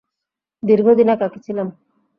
দীর্ঘদিন 0.63 1.07
একাকী 1.09 1.39
ছিলাম। 1.45 1.67